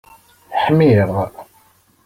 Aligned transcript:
Ḥmiɣ. 0.63 1.11